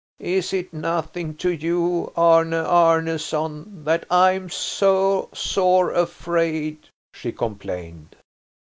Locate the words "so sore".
4.49-5.91